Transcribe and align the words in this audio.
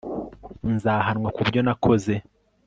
nzahanwa 0.73 1.29
kubyo 1.37 1.59
nakoze 1.65 2.13